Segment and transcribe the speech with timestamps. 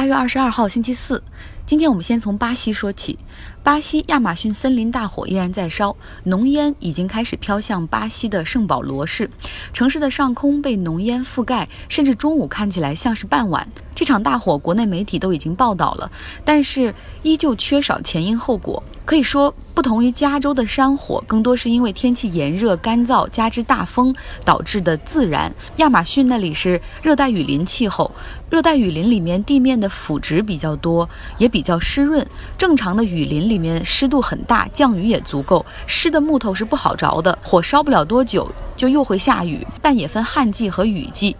[0.00, 1.22] 八月二十二号，星期四。
[1.66, 3.18] 今天我们先从巴西说起。
[3.62, 9.28] 巴西亚马逊森林大火依然在烧，浓烟已经开始飘向巴西的圣保罗市，
[9.74, 13.68] 城市的上空被浓烟覆盖，甚至中午看起来像是傍晚。
[13.94, 16.10] 这场大火，国内媒体都已经报道了，
[16.46, 18.82] 但是依旧缺少前因后果。
[19.04, 24.14] 可以说，不同于加州的山火，更多是因为天气炎热干燥，加之大风
[24.44, 25.52] 导致的自燃。
[25.78, 28.08] 亚马逊那里是热带雨林气候，
[28.48, 31.08] 热带雨林里面地面的腐殖比较多，
[31.38, 32.24] 也比较湿润。
[32.56, 37.36] 正常的雨林里面湿度很大，降雨也足够，湿的木头是不好着的。
[37.42, 41.34] 火烧不了多久，就又会下雨，但也分旱季和雨季。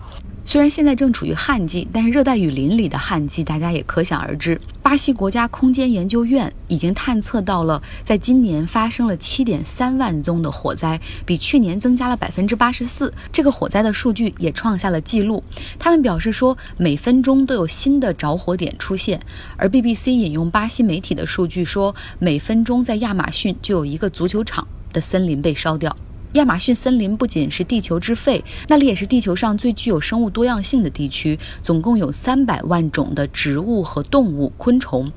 [0.51, 4.61] 虽然现在正处于旱季，但是热带雨林里的旱季，大家也可想而知。
[4.83, 13.15] 巴西国家空间研究院已经探测到了，在今年发生了七点三万宗的火灾，比去年增加了百分之八十四。
[13.31, 15.41] 这个火灾的数据也创下了记录。
[15.79, 19.21] 他们表示说，每分钟都有新的着火点出现。
[19.57, 25.97] 而 BBC 引用巴西媒体的数据说，每分钟在亚马逊就有一个足球场的森林被烧掉。
[26.35, 35.11] 亚马逊森林不仅是地球之肺，那里也是地球上最具有生物多样性的地区，总共有三百万种的植物和动物、昆虫。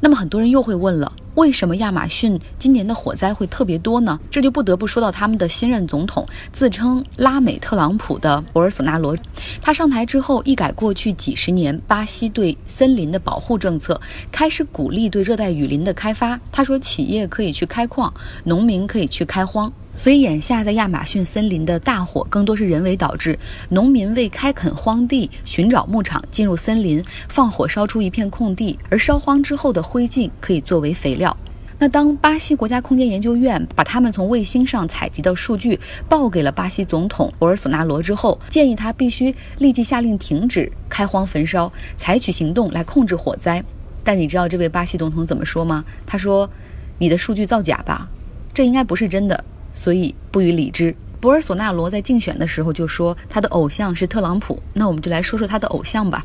[0.00, 4.18] 那么很多人又会问了，为什么亚马逊今年的火灾会特别多呢？
[4.28, 9.14] 这就不得不说到他们的新任总统，自称拉美特朗普的博尔索纳罗。
[9.60, 14.00] 他上台之后，一改过去几十年巴西对森林的保护政策，
[14.32, 16.40] 开始鼓励对热带雨林的开发。
[16.50, 18.12] 他说，企业可以去开矿，
[18.44, 19.70] 农民可以去开荒。
[20.00, 23.38] 所以，眼下在亚马逊森林的大火更多是人为导致。
[23.68, 31.36] 农民为开垦荒地、寻找牧场，进入森林放火烧出一片空地，而烧荒之后的灰烬可以作为肥料。
[31.78, 43.62] 那当巴西国家空间研究院把他们从卫星上采集的数据报给了巴西总统博尔索纳罗之后，建议他必须立即下令停止开荒焚烧，采取行动来控制火灾。
[44.02, 45.84] 但你知道这位巴西总统怎么说吗？
[46.06, 46.48] 他说
[46.96, 48.08] ：“你的数据造假吧，
[48.54, 50.94] 这应该不是真的。”所以不予理之。
[51.20, 56.24] 博尔索纳罗在竞选的时候就说他的偶像是特朗普，那我们就来说说他的偶像吧。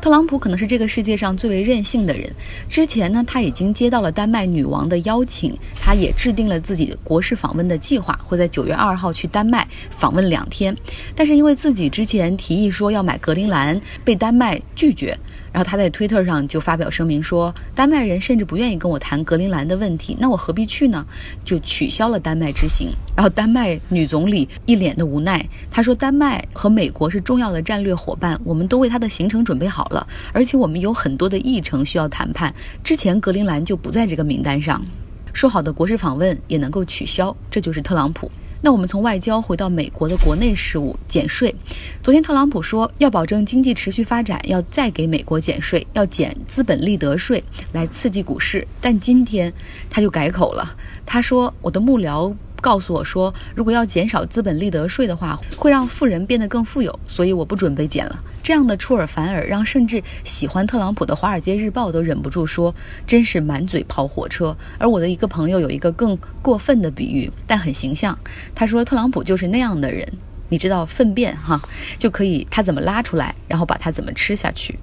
[0.00, 2.32] 特朗普可能是这个世界上最为任性的人。
[2.68, 10.76] 之前呢，他已经接到了丹麦女王的邀请，他也制定了自己国事访问的计划，会在九月二号去丹麦访问两天。
[11.16, 15.18] 但是因为自己之前提议说要买格陵兰，被丹麦拒绝。
[15.56, 21.06] 然后他在推特上就发表声明说，丹麦人甚至不愿意跟我谈格陵兰的问题，那我何必去呢？
[21.42, 22.90] 就取消了丹麦之行。
[23.16, 32.54] 然后丹麦女总理一脸的无奈，她说：“丹麦和美国是重要的战略伙伴，我们都为他的行程准备好了，而且我们有很多的议程需要谈判。
[32.84, 34.84] 之前格陵兰就不在这个名单上，
[35.32, 38.30] 说好的国事访问也能够取消，这就是特朗普。”
[38.60, 41.54] 那我们从外交回到美国的国内事务，减税。
[42.02, 48.66] 昨天特朗普说要保证经济持续发展，要再给美国减税，要减资本利得税来刺激股市。
[48.80, 49.52] 但今天
[49.88, 50.74] 他就改口了，
[51.04, 52.34] 他说我的幕僚。
[52.66, 58.20] 告诉我说，如果要减少资本利得税的话，会让富人变得更富有，所以我不准备减了。
[58.42, 62.74] 这样的出尔反尔，让甚至喜欢特朗普的《华尔街日报》都忍不住说，
[63.06, 64.56] 真是满嘴跑火车。
[64.78, 68.18] 而我的一个朋友有一个更过分的比喻，但很形象。
[68.52, 70.04] 他说，特朗普就是那样的人，
[70.48, 71.62] 你知道粪便哈，
[71.96, 74.76] 就可以他怎么拉出来，然后把它怎么吃下去。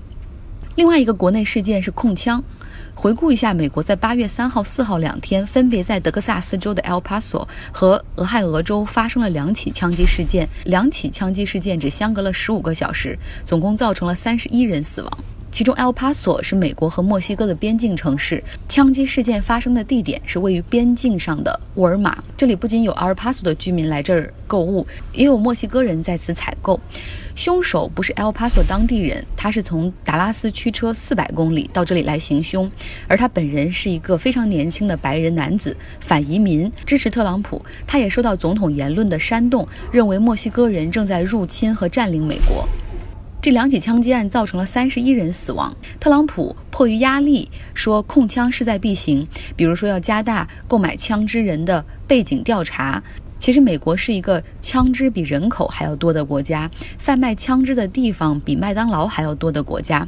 [0.76, 2.44] 另外一个国内事件是控枪。
[2.96, 10.48] 回顾一下，美国在八月三号、四号两天，分别在德克萨斯州的 El Paso 和俄亥俄州发生了两起枪击事件。
[10.66, 15.18] 两起枪击事件只相隔了十五个小时，总共造成了三十一人死亡。
[15.54, 22.24] 其中，El Paso 是美国和墨西哥的边境城市，枪击事件发生的地点是位于边境上的沃尔玛。
[22.36, 26.80] 这里不仅有 El Paso 的居民来这儿购物，也有墨西哥人在此采购。
[27.36, 32.70] 凶手不是 El Paso 当地人，他是从达拉斯驱车四百公里到这里来行凶，
[33.08, 37.64] 而他本人是一个非常年轻的白人男子，反移民，支持特朗普。
[37.86, 42.68] 他也受到总统言论的煽动，认为墨西哥人正在入侵和占领美国。
[43.44, 45.76] 这两起枪击案造成了三十一人死亡。
[46.00, 53.04] 特朗普迫于压力说控枪势在必行，比如说要加大购买枪支人的背景调查。
[53.38, 60.08] 其实美国是一个枪支比人口还要多的国家，贩卖枪支的地方比麦当劳还要多的国家。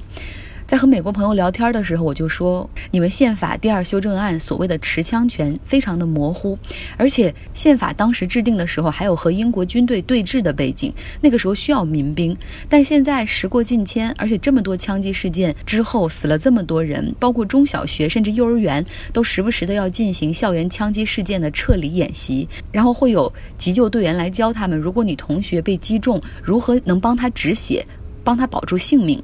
[0.67, 6.57] 在和美国朋友聊天的时候，我就说，你们宪法第二修正案所谓的持枪权非常的模糊，
[6.97, 10.91] 而且宪法当时制定的时候还有和英国军队对峙的背景，
[11.21, 12.35] 那个时候需要民兵。
[12.67, 18.83] 但是现在时过境迁，而且这么多枪击事件之后死了这么多人，包括中小学甚至幼儿园
[19.13, 27.85] 都时不时的要进行校园枪击事件的撤离演习，然后会有急救队员来教他们，如果你同学被击中，如何能帮他止血，
[28.23, 29.23] 帮他保住性命。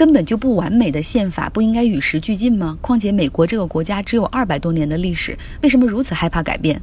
[0.00, 2.78] 根本就不完美的宪法不应该与时俱进吗？
[2.80, 6.80] 况且美国这个国家只有二百多年的历史，为什么如此害怕改变？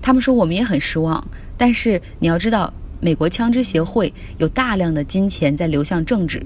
[0.00, 1.22] 他们说我们也很失望，
[1.58, 6.42] 但是你要知道，美国枪支协会有大量的金钱在流向政治。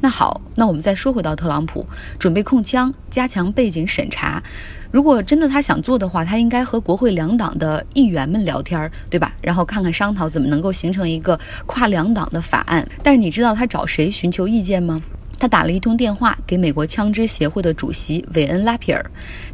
[0.00, 1.84] 那好，那我们再说回到特朗普，
[2.18, 4.42] 准备控枪，加强背景审查。
[4.90, 9.34] 如果真的他想做的话，他应该和国会两党的议员们聊天，对吧？
[9.42, 12.88] 然后看看商讨怎么能够形成一个跨两党的法案。
[13.02, 15.02] 但是你知道他找谁寻求意见吗？
[15.40, 19.04] 他打了一通电话给美国枪支协会的主席韦恩·拉皮尔，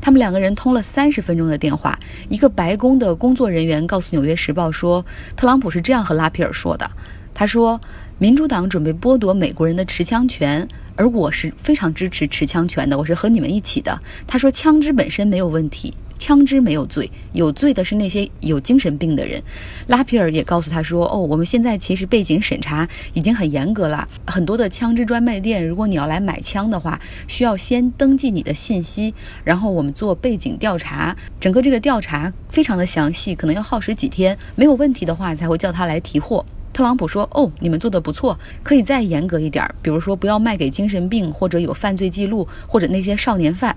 [0.00, 1.98] 他们两个人通了三十分钟的电话。
[2.28, 5.06] 一个白宫的工作人员告诉《纽约时报》说，
[5.36, 6.90] 特朗普是这样和拉皮尔说的
[7.32, 7.80] ：“他说，
[8.18, 10.68] 民主党准备剥夺美国人的持枪权。”
[10.98, 14.00] 而我是非常支持持枪权的，我是和你们一起的。
[14.26, 15.92] 他说，枪支本身没有问题，
[16.26, 19.40] 枪支没有罪，有罪的是那些有精神病的人。
[19.86, 29.14] 拉皮尔也告诉他说，哦，我们现在其实背景审查已经很严格了，很多的枪支专卖店，如果你要来买枪的话，需要先登记你的信息，
[29.44, 36.44] 然后我们做背景调查，整个这个调查非常的详细，可能要耗时几天，没有问题的话才会叫他来提货。
[36.72, 43.76] 特朗普说：“哦，你们做的不错，可以再严格一点，比如说不要卖给精神病或者有犯罪记录或者那些少年犯。”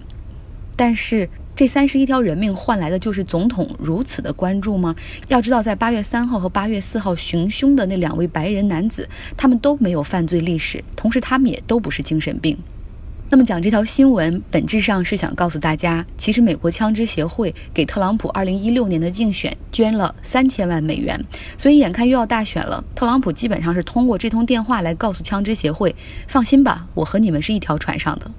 [0.75, 4.95] 但是这三十一条人命换来的就是总统如此的关注吗？
[5.27, 12.57] 要知道，在八月三号和八月四号行凶的那两位白人男子，他们都没有犯罪历史，同时他们也都不是精神病。
[13.29, 21.21] 那么讲这条新闻，本质上是想告诉大家，其实美国枪支协会给特朗普2016年的竞选捐了三千万美元，
[21.57, 25.93] 所以眼看又要大选了，特朗普基本上是通过这通电话来告诉枪支协会，
[26.25, 28.31] 放心吧，我和你们是一条船上的。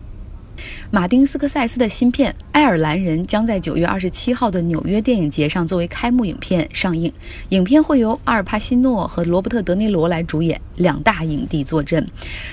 [0.93, 7.13] 马丁斯科塞斯的新片《爱尔兰人》将在九月二十七号的纽约电影节上作为开幕影片上映。
[7.51, 12.05] 影片会由阿尔帕西诺和罗伯特·德尼罗来主演，两大影帝坐镇。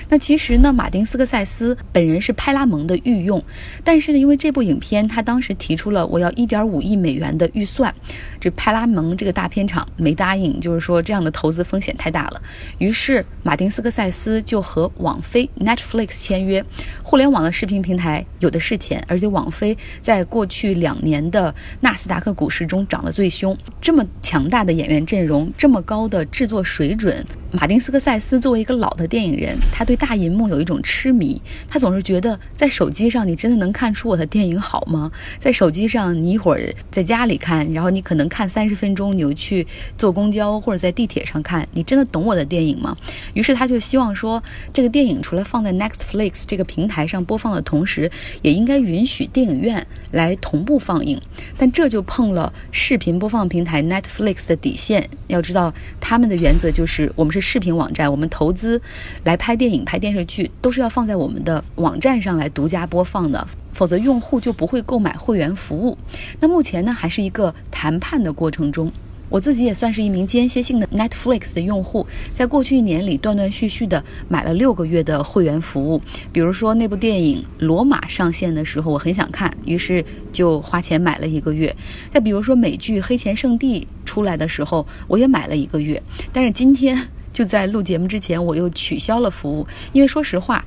[0.08, 3.42] 那其实呢，马丁斯科塞斯本人是派拉蒙的御用，
[3.82, 7.92] 但是呢，因为这部影片他当时提出了我要一点五亿美元的预算，
[8.38, 12.40] 这派拉蒙这个大片厂没答应，就是说这样的投资风险太大了。
[12.78, 16.64] 于是马丁斯科塞斯就和网飞 Netflix 签约，
[17.02, 18.24] 互联网的视频平台。
[18.40, 23.56] 有的是钱，而且网飞在过去两年的纳斯达克股市中涨得最凶。
[23.80, 27.24] 这么强大的演员阵容，这么高的制作水准。
[27.50, 31.40] 马丁斯科塞斯作为一个老的电影人，他对大银幕有一种痴迷。
[31.66, 35.10] 他总是觉得，在手机上你真的能看出我的电影好吗？
[35.38, 39.66] 在手机上，你一会儿在家里看，然后你可能看三十分钟，你又去
[39.96, 42.94] 坐公交或者在地铁上看，你真的懂我的电影吗？
[43.32, 48.10] 于是他就希望说，这个电影除了放在 Nextflix 这个平台上播放的同时，
[48.42, 51.20] 也应该允许电影院来同步放映。
[51.56, 55.10] 但这就碰了视频播放平台 Netflix 的底线。
[55.26, 57.48] 要知道，他们的原则就是我们是。
[57.48, 58.78] 视频网站，我们投资
[59.24, 65.96] 来拍电影、拍电视剧，都是要放在我们的网站上来独家播放的，否则用户就不会购买会员服务。
[66.40, 68.92] 那目前呢，还是一个谈判的过程中。
[69.28, 76.00] 我自己也算是一名间歇性的 Netflix 的用户，在过去一年里断断续续的买了六个月的会员服务。
[76.32, 81.74] 比如说那部电影《罗马》上线的时候，我很想看，于是就花钱买了一个月。
[82.10, 86.02] 再比如说美剧《黑钱圣地》出来的时候，我也买了一个月。
[86.32, 86.98] 但是今天。
[87.30, 90.64] 就在录节目之前，我又取消了服务，因为说实话，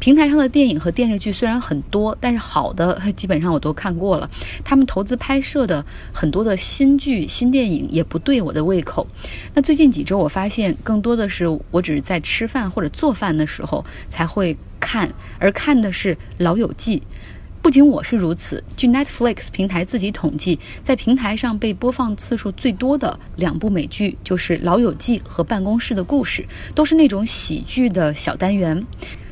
[0.00, 4.28] 平台上的电影和电视剧虽然很多，但是好的基本上我都看过了。
[4.64, 9.06] 他们投资拍摄的很多的新剧、新电影也不对我的胃口。
[9.54, 16.98] 那最近几周，我发现更多的是我只是在吃饭或者做饭的时候才会看，而看的是《老友记》。
[17.62, 26.42] 不仅我是如此，据 Netflix 平台自己统计，在平台上被播放次数最多的两部美剧就是《老友记》和《办公室的故事》，
[26.74, 28.82] 都是那种喜剧的小单元，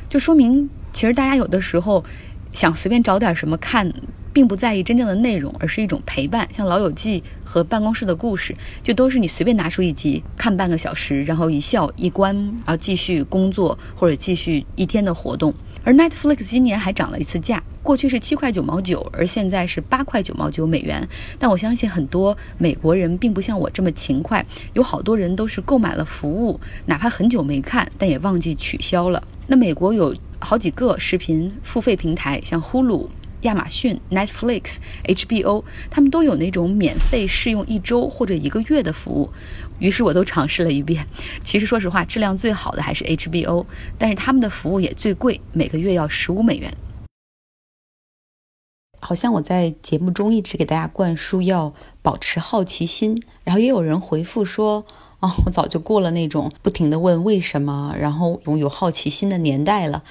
[0.09, 2.03] 就说明其实大家有的时候
[2.51, 3.93] 想随便找点什么看，
[4.33, 6.47] 并不在意真正的内容，而是一种陪伴。
[6.53, 15.53] 像《老友记》和《办公室的故事》，就都是你随便拿出一集看半个小时，然后一笑一关，然后继续工作或者继续一天的活动。
[15.83, 21.07] 而 Netflix 今年还涨了一次价，过去是七块九毛九，而现在是八块九毛九美元。
[21.39, 29.23] 但我相信很多美国人并不像我这么勤快，有好多人都是购买了服务，哪怕很久没看，但也忘记取消了。
[29.47, 33.07] 那美国有好几个视频付费平台，像 Hulu。
[33.41, 39.29] 亚马逊、Netflix、HBO，他们都有那种免费试用一周或者一个月的服务，
[39.79, 41.07] 于是我都尝试了一遍。
[41.43, 43.65] 其实说实话，质量最好的还是 HBO，
[43.97, 46.73] 但是他们的服务也最贵，每个月要十五美元。
[49.01, 54.85] 好像我在节目中一直给大家灌输要保持好奇心，然后也有人回复说
[55.21, 60.03] ：“哦，我早就过了那种不停的问为什么，然后拥有好奇心的年代了。”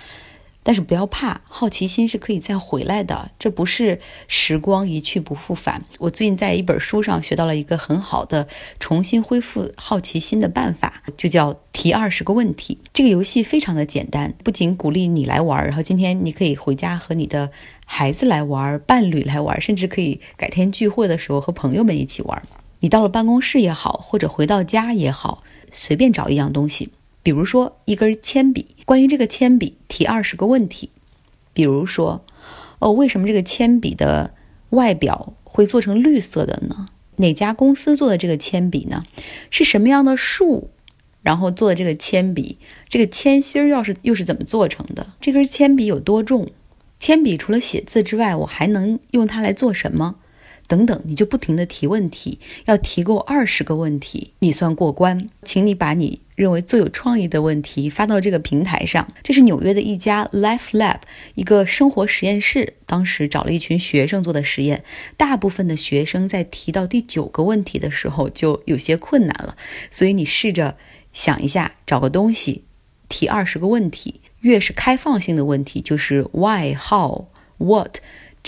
[0.68, 5.82] 但是不要怕，好奇心是可以再回来的，这不是时光一去不复返。
[5.98, 8.46] 我最近在一本书上学到了一个很好的
[8.78, 12.76] 重新恢复好奇心的办法，就叫提二十个问题。
[12.92, 17.50] 这个游戏非常的简单，不仅鼓励你来玩，然后今天你可以回家和你的
[17.86, 22.42] 孩子来玩，伴侣来玩，甚至可以改天聚会的时候和朋友们一起玩。
[22.80, 26.90] 你到了办公室也好，或者回到家也好，随便找一样东西。
[27.28, 30.88] 比如说一根铅笔，关于这个铅笔提二十个问题。
[31.52, 32.24] 比如说，
[32.78, 34.32] 哦，为什么这个铅笔的
[34.70, 36.86] 外表会做成绿色的呢？
[37.16, 39.04] 哪家公司做的这个铅笔呢？
[39.50, 40.70] 是什么样的树，
[41.20, 42.56] 然后做的这个铅笔？
[42.88, 45.12] 这个铅芯儿要是又是怎么做成的？
[45.20, 46.48] 这根铅笔有多重？
[46.98, 50.16] 铅笔除了写字之外，我还能用它来做什么？
[50.68, 55.28] 等等，你就不停的提问题，要提够二十个问题，你算过关。
[55.42, 59.10] 请你把你认为最有创意的问题发到这个平台上。
[59.24, 60.98] 这是纽约的一家 Life Lab，
[61.34, 62.74] 一个生活实验室。
[62.84, 64.84] 当时找了一群学生做的实验，
[65.16, 69.56] 大部分的学生在提到第九个问题的时候就有些困难了。
[69.90, 70.76] 所以你试着
[71.14, 72.64] 想一下，找个东西，
[73.08, 77.24] 提二十个问题，越是开放性的问题，就是 Why、How、
[77.56, 77.96] What。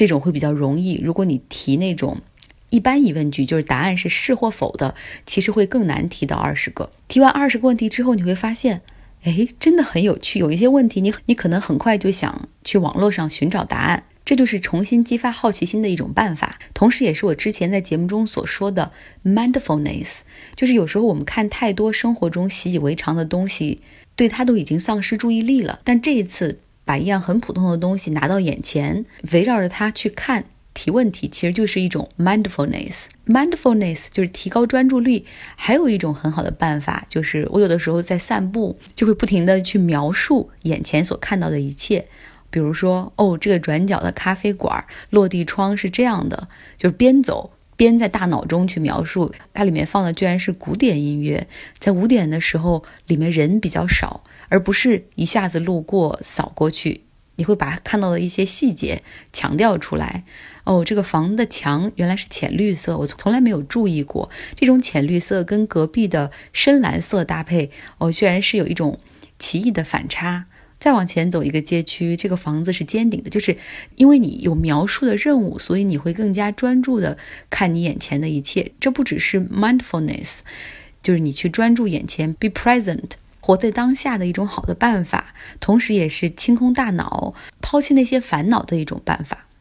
[0.00, 0.98] 这种会比较容易。
[1.04, 2.22] 如果你提那种
[2.70, 4.94] 一般疑问句，就是答案是是或否的，
[5.26, 6.90] 其实会更难提到二十个。
[7.06, 8.80] 提完二十个问题之后，你会发现，
[9.24, 10.38] 哎，真的很有趣。
[10.38, 14.04] 有一些问题，你你可能很快就想去网络上寻找答案。
[14.24, 18.92] 这就是重新激发好奇心的一种办法，同时也是我之前在节目中所说的
[19.22, 20.20] mindfulness。
[20.56, 23.82] 就是有时候我们看太多生活中习以为常的东西，
[24.16, 25.80] 对它都已经丧失注意力了。
[25.84, 26.60] 但这一次。
[26.90, 33.02] 把一样很普通的东西拿到眼前，围绕着它去看、提问题，其实就是一种 mindfulness。
[33.26, 35.24] mindfulness 就是提高专注力。
[35.54, 42.08] 还有一种很好的办法，就是我有的时候在散步，就会不停的去描述眼前所看到的一切。
[42.50, 47.52] 比如说，哦，这个转角的咖啡馆落地窗是这样的，就是边走。
[47.76, 51.46] 边在大脑中去描述，它里面放的居然是古典音乐，
[51.78, 57.04] 在五点的时候，里面人比较少，而不是一下子路过扫过去，
[57.36, 59.02] 你会把看到的一些细节
[59.32, 60.24] 强调出来。
[60.64, 69.00] 哦，这个房的墙原来是浅绿色，我从来没有注意过，这种浅绿色跟隔壁的深蓝色搭配，哦，居然是有一种
[69.38, 70.44] 奇异的反差。
[70.78, 73.56] 再往前走一个街区，这个房子是尖顶的，就是
[73.96, 77.18] 因为你有描述的任务，所以你会更加专注的
[77.50, 78.72] 看你眼前的一切。
[78.80, 80.38] 这不只是 mindfulness，
[81.02, 83.10] 就是你去专注眼前，be present，
[83.40, 89.46] 活在当下的一种好的办法，同时也是清空大脑、抛弃那些烦恼的一种办法。